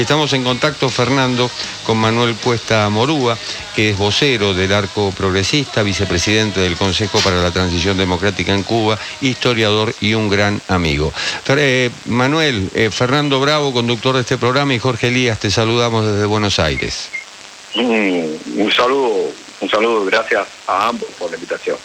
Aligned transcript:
Estamos 0.00 0.32
en 0.32 0.44
contacto, 0.44 0.88
Fernando, 0.90 1.50
con 1.84 1.98
Manuel 1.98 2.36
Cuesta 2.36 2.88
Morúa, 2.88 3.36
que 3.74 3.90
es 3.90 3.98
vocero 3.98 4.54
del 4.54 4.72
Arco 4.72 5.10
Progresista, 5.10 5.82
vicepresidente 5.82 6.60
del 6.60 6.76
Consejo 6.76 7.18
para 7.18 7.42
la 7.42 7.50
Transición 7.50 7.98
Democrática 7.98 8.54
en 8.54 8.62
Cuba, 8.62 8.96
historiador 9.20 9.92
y 10.00 10.14
un 10.14 10.28
gran 10.28 10.62
amigo. 10.68 11.12
Eh, 11.48 11.90
Manuel, 12.04 12.70
eh, 12.74 12.90
Fernando 12.92 13.40
Bravo, 13.40 13.72
conductor 13.72 14.14
de 14.14 14.20
este 14.20 14.38
programa, 14.38 14.72
y 14.72 14.78
Jorge 14.78 15.08
Elías, 15.08 15.40
te 15.40 15.50
saludamos 15.50 16.06
desde 16.06 16.26
Buenos 16.26 16.60
Aires. 16.60 17.10
Mm, 17.74 18.60
un 18.60 18.70
saludo, 18.70 19.32
un 19.60 19.68
saludo, 19.68 20.04
gracias 20.04 20.46
a 20.68 20.90
ambos 20.90 21.08
por 21.18 21.28
la 21.28 21.34
invitación. 21.34 21.76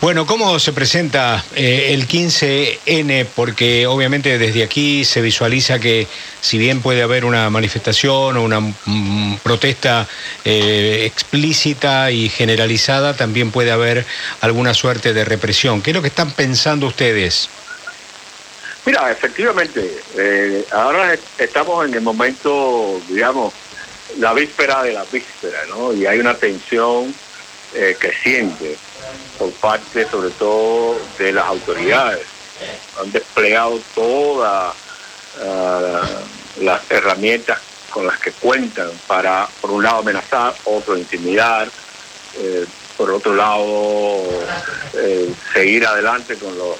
Bueno, 0.00 0.26
¿cómo 0.26 0.58
se 0.58 0.72
presenta 0.72 1.44
eh, 1.54 1.90
el 1.90 2.08
15N? 2.08 3.26
Porque 3.36 3.86
obviamente 3.86 4.36
desde 4.36 4.64
aquí 4.64 5.04
se 5.04 5.20
visualiza 5.20 5.78
que 5.78 6.08
si 6.40 6.58
bien 6.58 6.82
puede 6.82 7.02
haber 7.02 7.24
una 7.24 7.48
manifestación 7.50 8.36
o 8.36 8.42
una 8.42 8.58
mm, 8.60 9.38
protesta 9.44 10.08
eh, 10.44 11.04
explícita 11.06 12.10
y 12.10 12.28
generalizada, 12.28 13.14
también 13.16 13.52
puede 13.52 13.70
haber 13.70 14.04
alguna 14.40 14.74
suerte 14.74 15.12
de 15.12 15.24
represión. 15.24 15.82
¿Qué 15.82 15.90
es 15.90 15.94
lo 15.94 16.02
que 16.02 16.08
están 16.08 16.32
pensando 16.32 16.88
ustedes? 16.88 17.48
Mira, 18.84 19.08
efectivamente, 19.12 20.00
eh, 20.18 20.64
ahora 20.72 21.16
estamos 21.38 21.86
en 21.86 21.94
el 21.94 22.00
momento, 22.00 23.00
digamos, 23.08 23.54
la 24.18 24.32
víspera 24.32 24.82
de 24.82 24.94
la 24.94 25.04
víspera, 25.04 25.60
¿no? 25.68 25.94
Y 25.94 26.06
hay 26.06 26.18
una 26.18 26.34
tensión 26.34 27.14
creciente 27.98 28.76
por 29.38 29.50
parte 29.52 30.06
sobre 30.08 30.30
todo 30.30 30.96
de 31.18 31.32
las 31.32 31.46
autoridades. 31.46 32.26
Han 33.00 33.10
desplegado 33.10 33.80
todas 33.94 34.74
ah, 35.40 36.02
las 36.60 36.90
herramientas 36.90 37.58
con 37.90 38.06
las 38.06 38.18
que 38.18 38.32
cuentan 38.32 38.90
para, 39.06 39.48
por 39.60 39.70
un 39.70 39.82
lado, 39.82 39.98
amenazar, 39.98 40.54
otro, 40.64 40.96
intimidar, 40.96 41.68
eh, 42.38 42.64
por 42.96 43.10
otro 43.10 43.34
lado, 43.34 44.22
eh, 44.94 45.32
seguir 45.52 45.86
adelante 45.86 46.36
con 46.36 46.56
los 46.56 46.76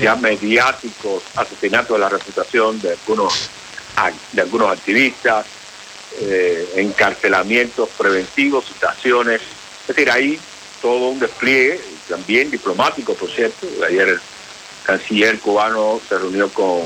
ya 0.00 0.16
mediáticos 0.16 1.22
asesinatos 1.36 1.96
de 1.96 1.98
la 1.98 2.08
reputación 2.08 2.80
de 2.80 2.92
algunos, 2.92 3.50
de 4.32 4.42
algunos 4.42 4.70
activistas, 4.72 5.46
eh, 6.20 6.74
encarcelamientos 6.76 7.88
preventivos, 7.96 8.66
citaciones. 8.66 9.40
Es 9.82 9.86
decir, 9.88 10.10
ahí 10.10 10.38
todo 10.80 11.08
un 11.08 11.18
despliegue, 11.18 11.80
también 12.08 12.50
diplomático, 12.50 13.14
por 13.14 13.30
cierto. 13.30 13.66
Ayer 13.86 14.08
el 14.08 14.20
canciller 14.84 15.38
cubano 15.38 16.00
se 16.08 16.18
reunió 16.18 16.48
con 16.50 16.82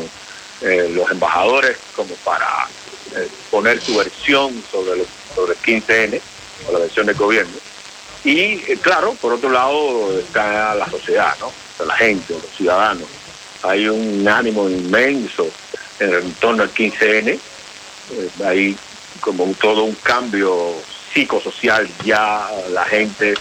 eh, 0.61 0.91
los 0.95 1.11
embajadores 1.11 1.77
como 1.95 2.14
para 2.17 2.69
eh, 3.17 3.28
poner 3.51 3.81
su 3.81 3.97
versión 3.97 4.62
sobre, 4.70 5.05
sobre 5.34 5.53
el 5.53 5.59
15N, 5.59 6.20
o 6.69 6.73
la 6.73 6.78
versión 6.81 7.06
del 7.06 7.17
gobierno. 7.17 7.55
Y 8.25 8.39
eh, 8.41 8.78
claro, 8.81 9.14
por 9.20 9.33
otro 9.33 9.51
lado 9.51 10.19
está 10.19 10.75
la 10.75 10.89
sociedad, 10.89 11.36
¿no? 11.41 11.53
la 11.84 11.97
gente, 11.97 12.34
los 12.34 12.56
ciudadanos. 12.56 13.08
Hay 13.62 13.89
un 13.89 14.27
ánimo 14.29 14.69
inmenso 14.69 15.48
en 15.98 16.33
torno 16.34 16.62
al 16.62 16.73
15N. 16.73 17.39
hay 18.45 18.77
como 19.20 19.47
todo 19.55 19.84
un 19.84 19.95
cambio 19.97 20.75
psicosocial, 21.12 21.89
ya 22.05 22.48
la 22.70 22.84
gente 22.84 23.34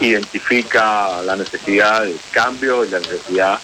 identifica 0.00 1.22
la 1.22 1.36
necesidad 1.36 2.02
del 2.02 2.18
cambio 2.30 2.84
y 2.84 2.90
la 2.90 3.00
necesidad 3.00 3.58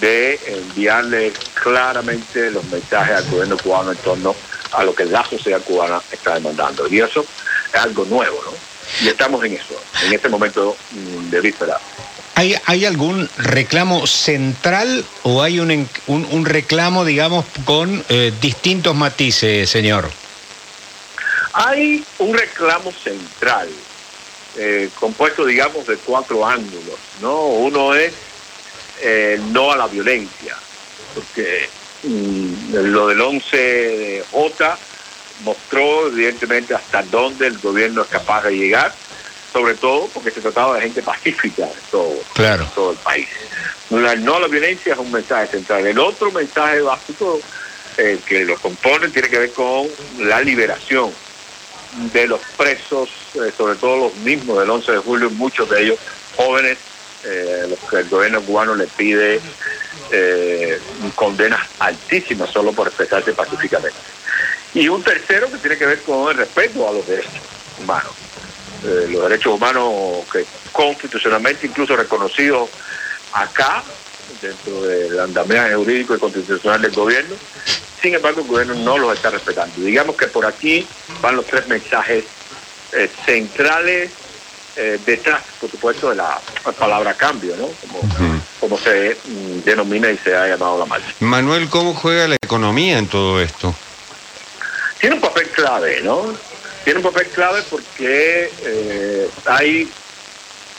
de 0.00 0.38
enviarle 0.46 1.32
claramente 1.54 2.50
los 2.50 2.64
mensajes 2.64 3.16
al 3.16 3.30
gobierno 3.30 3.56
cubano 3.56 3.92
en 3.92 3.98
torno 3.98 4.34
a 4.72 4.84
lo 4.84 4.94
que 4.94 5.04
la 5.04 5.24
sociedad 5.24 5.60
cubana 5.62 6.00
está 6.10 6.34
demandando. 6.34 6.86
Y 6.88 7.00
eso 7.00 7.24
es 7.72 7.80
algo 7.80 8.04
nuevo, 8.06 8.38
¿no? 8.44 8.52
Y 9.04 9.08
estamos 9.08 9.44
en 9.44 9.54
eso, 9.54 9.80
en 10.04 10.12
este 10.12 10.28
momento 10.28 10.76
mm, 10.90 11.30
de 11.30 11.40
víspera. 11.40 11.78
¿Hay, 12.34 12.56
¿Hay 12.66 12.86
algún 12.86 13.28
reclamo 13.36 14.06
central 14.06 15.04
o 15.22 15.42
hay 15.42 15.60
un, 15.60 15.88
un, 16.06 16.44
reclamo, 16.46 17.04
digamos, 17.04 17.44
con 17.64 18.04
eh, 18.08 18.32
distintos 18.40 18.94
matices, 18.94 19.68
señor? 19.68 20.10
Hay 21.52 22.02
un 22.18 22.32
reclamo 22.32 22.90
central, 22.92 23.68
eh, 24.56 24.90
compuesto, 24.98 25.44
digamos, 25.44 25.86
de 25.86 25.96
cuatro 25.96 26.46
ángulos. 26.46 26.98
¿no? 27.20 27.46
Uno 27.46 27.94
es 27.94 28.12
eh, 29.00 29.40
no 29.50 29.72
a 29.72 29.76
la 29.76 29.86
violencia, 29.86 30.56
porque 31.14 31.68
mm, 32.04 32.74
lo 32.74 33.08
del 33.08 33.20
11 33.20 33.56
de 33.56 34.24
J 34.30 34.78
mostró, 35.44 36.08
evidentemente, 36.08 36.74
hasta 36.74 37.02
dónde 37.04 37.48
el 37.48 37.58
gobierno 37.58 38.02
es 38.02 38.08
capaz 38.08 38.44
de 38.44 38.56
llegar, 38.56 38.94
sobre 39.52 39.74
todo 39.74 40.08
porque 40.08 40.30
se 40.30 40.40
trataba 40.40 40.76
de 40.76 40.82
gente 40.82 41.02
pacífica 41.02 41.64
en 41.64 41.90
todo, 41.90 42.14
todo 42.74 42.92
el 42.92 42.98
país. 42.98 43.28
no 43.90 44.36
a 44.36 44.40
la 44.40 44.48
violencia 44.48 44.94
es 44.94 44.98
un 44.98 45.10
mensaje 45.10 45.48
central. 45.48 45.86
El 45.86 45.98
otro 45.98 46.30
mensaje 46.30 46.80
básico 46.80 47.40
eh, 47.98 48.18
que 48.24 48.44
lo 48.44 48.56
compone 48.56 49.08
tiene 49.08 49.28
que 49.28 49.38
ver 49.38 49.52
con 49.52 49.86
la 50.20 50.40
liberación 50.40 51.12
de 52.12 52.26
los 52.26 52.40
presos, 52.56 53.08
eh, 53.34 53.52
sobre 53.56 53.74
todo 53.76 54.08
los 54.08 54.16
mismos 54.16 54.58
del 54.58 54.70
11 54.70 54.92
de 54.92 54.98
julio, 54.98 55.30
muchos 55.30 55.68
de 55.68 55.82
ellos 55.82 55.98
jóvenes, 56.36 56.78
eh, 57.24 57.66
los 57.68 57.78
que 57.88 57.96
el 57.96 58.08
gobierno 58.08 58.40
cubano 58.40 58.74
le 58.74 58.86
pide 58.86 59.40
eh, 60.10 60.80
condenas 61.14 61.60
altísimas 61.78 62.50
solo 62.50 62.72
por 62.72 62.88
expresarse 62.88 63.32
pacíficamente. 63.32 63.96
Y 64.74 64.88
un 64.88 65.02
tercero 65.02 65.50
que 65.50 65.58
tiene 65.58 65.76
que 65.76 65.86
ver 65.86 66.02
con 66.02 66.30
el 66.30 66.36
respeto 66.36 66.88
a 66.88 66.92
los 66.92 67.06
derechos 67.06 67.32
humanos. 67.80 68.12
los 68.82 69.22
derechos 69.28 69.54
humanos 69.54 69.92
que 70.32 70.44
constitucionalmente 70.72 71.66
incluso 71.66 71.94
reconocidos 71.94 72.68
acá, 73.32 73.84
dentro 74.40 74.82
del 74.82 75.20
andamiaje 75.20 75.74
jurídico 75.74 76.16
y 76.16 76.18
constitucional 76.18 76.82
del 76.82 76.92
gobierno, 76.92 77.36
sin 78.02 78.14
embargo, 78.14 78.40
el 78.40 78.48
gobierno 78.48 78.74
no 78.74 78.98
los 78.98 79.14
está 79.14 79.30
respetando. 79.30 79.80
Digamos 79.80 80.16
que 80.16 80.26
por 80.26 80.44
aquí 80.44 80.86
van 81.20 81.36
los 81.36 81.46
tres 81.46 81.68
mensajes 81.68 82.24
eh, 82.92 83.08
centrales 83.24 84.10
eh, 84.74 84.98
detrás, 85.06 85.42
por 85.60 85.70
supuesto, 85.70 86.10
de 86.10 86.16
la, 86.16 86.40
palabra 86.78 87.14
cambio, 87.14 87.54
¿no? 87.56 87.68
Como, 88.58 88.78
se 88.78 89.16
mm, 89.24 89.60
denomina 89.64 90.10
y 90.10 90.18
se 90.18 90.34
ha 90.34 90.48
llamado 90.48 90.78
la 90.78 90.86
marcha. 90.86 91.14
Manuel, 91.20 91.68
¿cómo 91.68 91.94
juega 91.94 92.26
la 92.26 92.36
economía 92.36 92.98
en 92.98 93.06
todo 93.06 93.40
esto? 93.40 93.74
Tiene 94.98 95.16
un 95.16 95.20
papel 95.20 95.48
clave, 95.50 96.00
¿no? 96.02 96.34
Tiene 96.84 96.98
un 96.98 97.04
papel 97.04 97.28
clave 97.28 97.62
porque 97.70 98.50
eh, 98.62 99.28
hay 99.46 99.88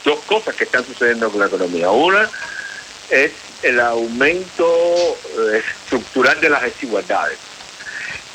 dos 0.04 0.18
cosas 0.26 0.54
que 0.54 0.64
están 0.64 0.84
sucediendo 0.84 1.30
con 1.30 1.40
la 1.40 1.46
economía. 1.46 1.90
Una 1.90 2.28
es 3.10 3.32
el 3.64 3.80
aumento 3.80 4.66
eh, 4.66 5.62
estructural 5.66 6.40
de 6.40 6.50
las 6.50 6.62
desigualdades 6.62 7.38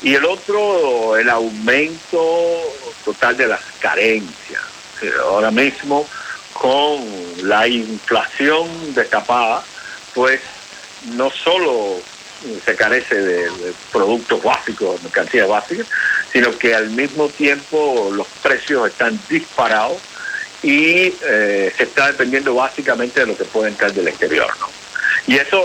y 0.02 0.14
el 0.14 0.24
otro 0.24 1.16
el 1.16 1.28
aumento 1.28 2.62
total 3.04 3.36
de 3.36 3.46
las 3.46 3.60
carencias. 3.80 4.62
Ahora 5.22 5.50
mismo 5.50 6.06
con 6.52 7.00
la 7.42 7.66
inflación 7.66 8.68
destapada, 8.94 9.62
pues 10.14 10.40
no 11.14 11.30
solo 11.30 11.96
se 12.64 12.74
carece 12.74 13.14
de, 13.14 13.72
productos 13.92 14.42
básicos, 14.42 15.02
mercancías 15.02 15.48
básicas, 15.48 15.86
sino 16.32 16.56
que 16.58 16.74
al 16.74 16.90
mismo 16.90 17.28
tiempo 17.28 18.10
los 18.12 18.26
precios 18.42 18.88
están 18.88 19.18
disparados 19.28 19.98
y 20.62 21.14
eh, 21.22 21.72
se 21.76 21.82
está 21.84 22.08
dependiendo 22.08 22.54
básicamente 22.54 23.20
de 23.20 23.26
lo 23.26 23.36
que 23.36 23.44
puede 23.44 23.70
entrar 23.70 23.92
del 23.92 24.08
exterior. 24.08 24.50
¿no? 24.58 24.79
Y 25.26 25.36
eso 25.36 25.64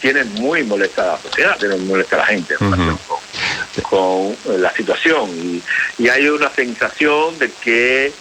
tiene 0.00 0.24
muy 0.24 0.62
molesta 0.64 1.02
a 1.02 1.06
la 1.06 1.18
sociedad, 1.18 1.56
tiene 1.58 1.76
muy 1.76 1.86
molesta 1.86 2.16
a 2.16 2.18
la 2.20 2.26
gente 2.26 2.54
con, 3.82 4.36
la 4.60 4.72
situación. 4.72 5.30
Y, 5.98 6.08
hay 6.08 6.28
una 6.28 6.50
sensación 6.50 7.38
de 7.38 7.50
que 7.62 8.12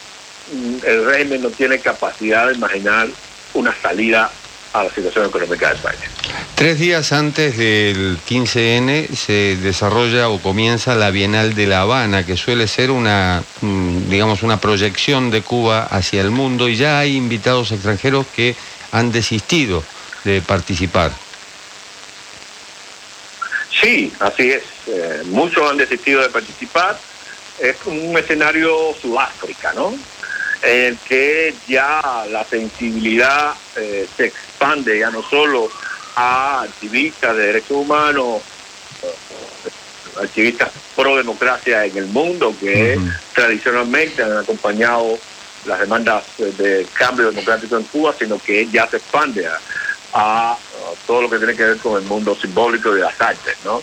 mm, 0.53 0.75
el 0.85 1.05
régimen 1.05 1.41
no 1.43 1.49
tiene 1.49 1.79
capacidad 1.79 2.47
de 2.47 2.55
imaginar 2.55 3.07
una 3.53 3.73
salida 3.81 4.31
a 4.73 4.83
la 4.83 4.89
situación 4.89 5.27
económica 5.27 5.69
de 5.69 5.75
España. 5.75 6.09
Tres 6.55 6.79
días 6.79 7.11
antes 7.13 7.57
del 7.57 8.17
15N 8.27 9.13
se 9.15 9.55
desarrolla 9.57 10.29
o 10.29 10.41
comienza 10.41 10.95
la 10.95 11.11
Bienal 11.11 11.55
de 11.55 11.67
La 11.67 11.81
Habana, 11.81 12.25
que 12.25 12.35
suele 12.35 12.67
ser 12.67 12.91
una, 12.91 13.43
mm, 13.61 14.09
digamos, 14.09 14.43
una 14.43 14.59
proyección 14.59 15.31
de 15.31 15.41
Cuba 15.41 15.83
hacia 15.83 16.21
el 16.21 16.31
mundo 16.31 16.67
y 16.67 16.75
ya 16.75 16.99
hay 16.99 17.15
invitados 17.15 17.71
extranjeros 17.71 18.25
que 18.35 18.55
han 18.91 19.11
desistido 19.11 19.83
de 20.25 20.41
participar. 20.41 21.11
Sí, 23.81 24.11
así 24.19 24.51
es. 24.51 24.63
Eh, 24.87 25.21
muchos 25.25 25.69
han 25.69 25.77
desistido 25.77 26.21
de 26.21 26.29
participar. 26.29 26.99
Es 27.59 27.77
un 27.85 28.17
escenario 28.17 28.93
Sudáfrica, 29.01 29.71
¿no? 29.73 29.93
En 30.63 30.85
el 30.85 30.97
que 30.97 31.53
ya 31.67 32.25
la 32.29 32.43
sensibilidad 32.43 33.53
eh, 33.77 34.07
se 34.17 34.25
expande 34.25 34.99
ya 34.99 35.11
no 35.11 35.21
solo 35.21 35.69
a 36.15 36.63
activistas 36.63 37.35
de 37.37 37.47
derechos 37.47 37.77
humanos, 37.77 38.41
activistas 40.21 40.71
pro 40.95 41.17
democracia 41.17 41.85
en 41.85 41.97
el 41.97 42.05
mundo 42.07 42.55
que 42.59 42.97
tradicionalmente 43.33 44.23
han 44.23 44.37
acompañado 44.37 45.19
las 45.65 45.79
demandas 45.79 46.23
de 46.37 46.87
cambio 46.93 47.31
democrático 47.31 47.77
en 47.77 47.83
Cuba, 47.83 48.15
sino 48.17 48.39
que 48.39 48.67
ya 48.67 48.87
se 48.87 48.97
expande 48.97 49.45
a, 49.47 49.59
todo 51.05 51.21
lo 51.21 51.29
que 51.29 51.37
tiene 51.37 51.55
que 51.55 51.63
ver 51.63 51.77
con 51.77 52.01
el 52.01 52.07
mundo 52.07 52.35
simbólico 52.35 52.93
de 52.93 53.01
las 53.01 53.19
artes, 53.19 53.57
¿no? 53.63 53.81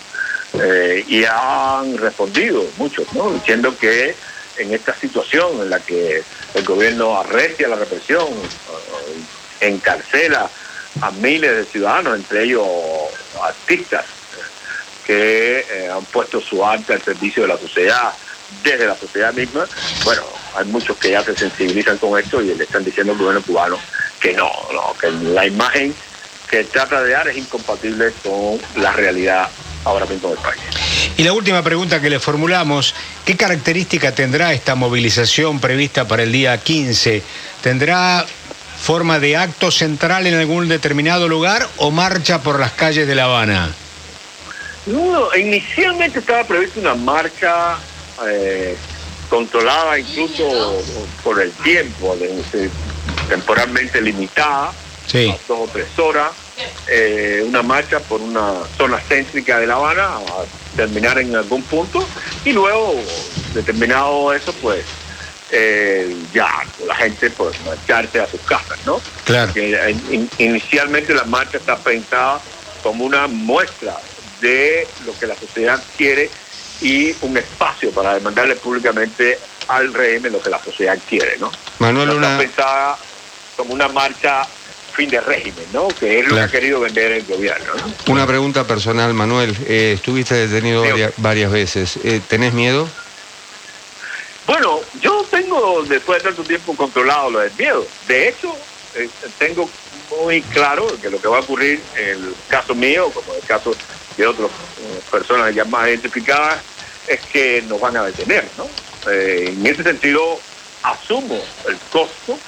Eh, 0.55 1.05
y 1.09 1.25
han 1.25 1.97
respondido 1.99 2.65
muchos, 2.77 3.13
¿no? 3.15 3.31
Diciendo 3.31 3.77
que 3.79 4.15
en 4.59 4.75
esta 4.75 4.95
situación 4.95 5.63
en 5.63 5.71
la 5.71 5.81
que 5.81 6.23
el 6.55 6.65
gobierno 6.65 7.19
arrestia 7.19 7.69
la 7.69 7.77
represión, 7.77 8.27
eh, 8.29 9.69
encarcela 9.69 10.51
a 11.01 11.11
miles 11.13 11.57
de 11.57 11.65
ciudadanos, 11.65 12.17
entre 12.17 12.45
ellos 12.45 12.67
artistas, 13.43 14.05
que 15.07 15.67
eh, 15.71 15.91
han 15.91 16.05
puesto 16.07 16.41
su 16.41 16.65
arte 16.65 16.95
al 16.95 17.03
servicio 17.03 17.43
de 17.43 17.49
la 17.49 17.59
sociedad, 17.59 18.13
desde 18.63 18.87
la 18.87 18.97
sociedad 18.97 19.33
misma, 19.33 19.67
bueno, 20.05 20.23
hay 20.55 20.67
muchos 20.67 20.97
que 20.99 21.11
ya 21.11 21.25
se 21.25 21.35
sensibilizan 21.35 21.97
con 21.97 22.19
esto 22.19 22.43
y 22.43 22.55
le 22.55 22.65
están 22.65 22.85
diciendo 22.85 23.13
al 23.13 23.19
gobierno 23.19 23.43
cubano 23.43 23.79
que 24.21 24.35
no, 24.35 24.51
no, 24.73 24.95
que 25.01 25.11
la 25.11 25.47
imagen 25.47 25.95
que 26.53 26.65
trata 26.65 27.03
de 27.03 27.13
dar 27.13 27.27
es 27.29 27.37
incompatible 27.39 28.13
con 28.23 28.61
la 28.77 28.93
realidad 28.93 29.49
ahora 29.87 30.05
mismo 30.05 30.29
del 30.29 30.39
país. 30.39 30.61
Y 31.17 31.23
la 31.23 31.33
última 31.33 31.63
pregunta 31.63 31.99
que 31.99 32.11
le 32.11 32.21
formulamos, 32.21 32.95
¿qué 33.25 33.39
característica 33.39 34.15
tendrá 34.15 34.53
esta 34.53 34.75
movilización 34.75 35.61
prevista 35.61 36.07
para 36.07 36.25
el 36.25 36.31
día 36.31 36.59
15? 36.59 37.23
¿Tendrá 37.63 38.27
forma 38.83 39.19
de 39.19 39.39
acto 39.39 39.71
central 39.71 40.27
en 40.27 40.35
algún 40.35 40.69
determinado 40.69 41.27
lugar 41.27 41.67
o 41.79 41.91
marcha 41.91 42.43
por 42.43 42.61
las 42.61 42.73
calles 42.73 43.07
de 43.07 43.15
La 43.15 43.25
Habana? 43.25 43.75
No, 44.85 45.35
inicialmente 45.35 46.19
estaba 46.19 46.45
prevista 46.45 46.81
una 46.81 46.95
marcha 46.95 47.79
eh, 48.29 48.77
controlada 49.31 49.99
incluso 49.99 50.83
por 51.25 51.41
el 51.41 51.51
tiempo, 51.51 52.15
temporalmente 53.27 54.03
limitada, 54.03 54.71
dos 55.11 55.41
o 55.49 55.69
tres 55.73 55.99
horas, 55.99 56.42
eh, 56.89 57.45
una 57.47 57.63
marcha 57.63 58.01
por 58.01 58.21
una 58.21 58.55
zona 58.77 58.99
céntrica 58.99 59.59
de 59.59 59.67
La 59.67 59.75
Habana 59.75 60.17
a 60.17 60.45
terminar 60.77 61.19
en 61.19 61.35
algún 61.35 61.63
punto 61.63 62.07
y 62.45 62.53
luego, 62.53 62.95
determinado 63.55 64.33
eso, 64.33 64.53
pues 64.55 64.85
eh, 65.51 66.17
ya 66.33 66.49
la 66.87 66.95
gente 66.95 67.31
pues 67.31 67.55
marcharse 67.67 68.21
a 68.21 68.27
sus 68.27 68.41
casas, 68.41 68.79
¿no? 68.87 69.01
Claro. 69.25 69.53
inicialmente 70.39 71.15
la 71.15 71.25
marcha 71.25 71.59
está 71.59 71.77
pensada 71.77 72.41
como 72.83 73.05
una 73.05 73.27
muestra 73.27 73.97
de 74.41 74.87
lo 75.07 75.17
que 75.19 75.27
la 75.27 75.37
sociedad 75.37 75.83
quiere 75.97 76.31
y 76.81 77.15
un 77.21 77.37
espacio 77.37 77.91
para 77.93 78.15
demandarle 78.15 78.57
públicamente 78.57 79.39
al 79.69 79.93
régimen 79.95 80.33
lo 80.33 80.41
que 80.41 80.51
la 80.51 80.63
sociedad 80.63 80.99
quiere, 81.09 81.37
¿no? 81.39 81.53
Manuel, 81.79 82.11
una... 82.11 82.33
Está 82.33 82.39
pensada 82.39 82.99
como 83.57 83.75
una 83.75 83.89
marcha 83.89 84.47
fin 84.93 85.09
de 85.09 85.21
régimen, 85.21 85.65
¿no? 85.73 85.89
Que 85.89 86.21
es 86.21 86.29
lo 86.29 86.37
que 86.37 86.41
ha 86.43 86.49
querido 86.49 86.81
vender 86.81 87.13
el 87.13 87.25
gobierno. 87.25 87.73
¿no? 87.75 88.13
Una 88.13 88.27
pregunta 88.27 88.67
personal, 88.67 89.15
Manuel. 89.15 89.57
Eh, 89.67 89.93
estuviste 89.95 90.35
detenido 90.35 90.85
varias, 91.17 91.51
veces. 91.51 91.99
Eh, 92.05 92.21
¿Tenés 92.29 92.53
miedo? 92.53 92.89
Bueno, 94.47 94.81
yo 95.01 95.25
tengo 95.31 95.83
después 95.85 96.23
de 96.23 96.29
tanto 96.29 96.45
tiempo 96.45 96.77
controlado 96.77 97.31
lo 97.31 97.39
del 97.41 97.53
miedo. 97.59 97.87
De 98.07 98.29
hecho, 98.29 98.55
eh, 98.95 99.09
tengo 99.39 99.69
muy 100.23 100.43
claro 100.43 100.87
que 101.01 101.09
lo 101.09 101.21
que 101.21 101.29
va 101.29 101.39
a 101.39 101.41
ocurrir 101.41 101.81
en 101.97 102.09
el 102.09 102.35
caso 102.49 102.75
mío, 102.75 103.11
como 103.15 103.33
en 103.33 103.41
el 103.41 103.47
caso 103.47 103.75
de 104.17 104.27
otras 104.27 104.51
personas 105.11 105.55
ya 105.55 105.65
más 105.65 105.89
identificadas, 105.89 106.59
es 107.07 107.21
que 107.33 107.63
nos 107.67 107.81
van 107.81 107.97
a 107.97 108.05
detener, 108.05 108.47
¿no? 108.57 108.69
en 109.11 109.67
ese 109.67 109.83
sentido, 109.83 110.39
asumo 110.85 111.43
el 111.67 111.77
costo 111.91 112.39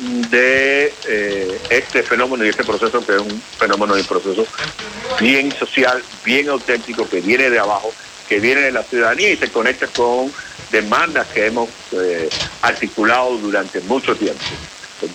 de 0.00 0.92
eh, 1.08 1.60
este 1.68 2.02
fenómeno 2.02 2.44
y 2.44 2.48
este 2.48 2.64
proceso 2.64 3.04
que 3.04 3.16
es 3.16 3.20
un 3.20 3.42
fenómeno 3.58 3.98
y 3.98 4.02
proceso 4.02 4.46
bien 5.20 5.52
social, 5.52 6.02
bien 6.24 6.48
auténtico, 6.48 7.08
que 7.08 7.20
viene 7.20 7.50
de 7.50 7.58
abajo, 7.58 7.92
que 8.28 8.40
viene 8.40 8.62
de 8.62 8.72
la 8.72 8.82
ciudadanía 8.82 9.30
y 9.30 9.36
se 9.36 9.50
conecta 9.50 9.86
con 9.88 10.32
demandas 10.70 11.26
que 11.28 11.46
hemos 11.46 11.68
eh, 11.92 12.28
articulado 12.62 13.36
durante 13.38 13.80
mucho 13.82 14.16
tiempo. 14.16 14.44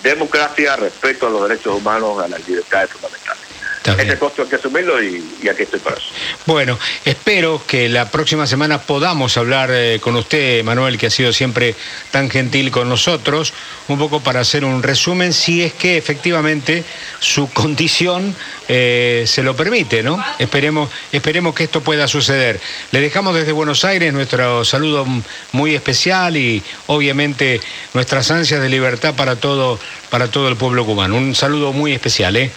Democracia, 0.02 0.76
respeto 0.76 1.26
a 1.26 1.30
los 1.30 1.48
derechos 1.48 1.76
humanos, 1.76 2.22
a 2.22 2.28
las 2.28 2.46
libertades 2.46 2.90
fundamentales. 2.90 3.45
Ese 3.92 4.18
costo 4.18 4.42
hay 4.42 4.48
que 4.48 4.56
asumirlo 4.56 5.02
y, 5.02 5.48
aquí 5.48 5.62
estoy 5.62 5.80
para 5.80 5.96
eso. 5.96 6.06
Bueno, 6.44 6.78
espero 7.04 7.62
que 7.66 7.88
la 7.88 8.10
próxima 8.10 8.46
semana 8.46 8.80
podamos 8.82 9.36
hablar 9.36 9.70
eh, 9.72 9.98
con 10.00 10.16
usted, 10.16 10.64
Manuel, 10.64 10.98
que 10.98 11.06
ha 11.06 11.10
sido 11.10 11.32
siempre 11.32 11.74
tan 12.10 12.28
gentil 12.30 12.70
con 12.70 12.88
nosotros, 12.88 13.52
un 13.88 13.98
poco 13.98 14.20
para 14.20 14.40
hacer 14.40 14.64
un 14.64 14.82
resumen, 14.82 15.32
si 15.32 15.62
es 15.62 15.72
que 15.72 15.96
efectivamente 15.96 16.84
su 17.20 17.48
condición 17.52 18.34
eh, 18.68 19.24
se 19.26 19.42
lo 19.42 19.54
permite, 19.54 20.02
¿no? 20.02 20.22
Esperemos, 20.38 20.90
esperemos 21.12 21.54
que 21.54 21.64
esto 21.64 21.80
pueda 21.80 22.08
suceder. 22.08 22.60
Le 22.90 23.00
dejamos 23.00 23.34
desde 23.34 23.52
Buenos 23.52 23.84
Aires 23.84 24.12
nuestro 24.12 24.64
saludo 24.64 25.06
muy 25.52 25.74
especial 25.74 26.36
y 26.36 26.62
obviamente 26.88 27.60
nuestras 27.94 28.30
ansias 28.30 28.60
de 28.60 28.68
libertad 28.68 29.14
para 29.14 29.36
todo, 29.36 29.78
para 30.10 30.28
todo 30.28 30.48
el 30.48 30.56
pueblo 30.56 30.84
cubano. 30.84 31.16
Un 31.16 31.34
saludo 31.34 31.72
muy 31.72 31.92
especial, 31.92 32.36
¿eh? 32.36 32.50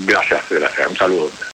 Gracias, 0.00 0.42
gracias. 0.48 0.88
Un 0.88 0.96
saludo. 0.96 1.32